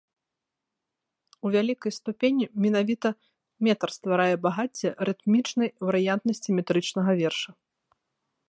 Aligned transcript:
У 1.47 1.51
вялікай 1.55 1.91
ступені 1.99 2.45
менавіта 2.65 3.09
метр 3.69 3.89
стварае 3.99 4.33
багацце 4.49 4.87
рытмічнай 5.11 5.69
варыянтнасці 5.91 6.49
метрычнага 6.63 7.11
верша. 7.25 7.51